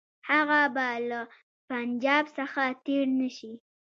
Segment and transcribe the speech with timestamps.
[0.29, 1.21] هغه به له
[1.69, 3.51] پنجاب څخه تېر نه شي.